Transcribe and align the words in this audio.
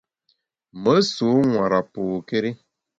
Me 0.81 0.93
nsu 0.99 1.27
nwera 1.49 1.79
pôkéri. 1.93 2.51